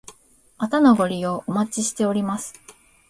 [0.57, 2.55] またのご利用お待ちしております。